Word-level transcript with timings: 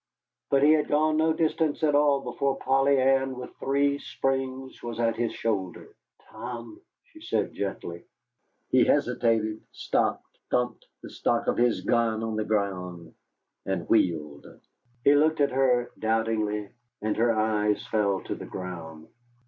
But 0.49 0.63
he 0.63 0.71
had 0.73 0.87
gone 0.87 1.17
no 1.17 1.31
distance 1.31 1.83
at 1.83 1.93
all 1.93 2.21
before 2.21 2.57
Polly 2.57 2.99
Ann, 2.99 3.35
with 3.37 3.55
three 3.57 3.99
springs, 3.99 4.81
was 4.81 4.99
at 4.99 5.15
his 5.15 5.31
shoulder. 5.31 5.95
"Tom!" 6.31 6.81
she 7.03 7.21
said 7.21 7.49
very 7.49 7.57
gently. 7.59 8.03
He 8.71 8.83
hesitated, 8.83 9.61
stopped, 9.73 10.39
thumped 10.49 10.87
the 11.03 11.11
stock 11.11 11.45
of 11.45 11.57
his 11.57 11.81
gun 11.81 12.23
on 12.23 12.35
the 12.35 12.43
ground, 12.43 13.13
and 13.67 13.87
wheeled. 13.87 14.47
He 15.03 15.13
looked 15.13 15.39
at 15.39 15.51
her 15.51 15.91
doubtingly, 15.99 16.69
and 17.03 17.15
her 17.17 17.31
eyes 17.35 17.85
fell 17.85 18.21
to 18.21 18.33
the 18.33 18.47
ground. 18.47 19.07